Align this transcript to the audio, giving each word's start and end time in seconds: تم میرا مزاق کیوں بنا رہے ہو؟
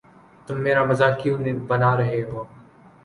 تم 0.47 0.57
میرا 0.63 0.83
مزاق 0.83 1.13
کیوں 1.21 1.37
بنا 1.67 1.91
رہے 1.97 2.21
ہو؟ 2.23 2.43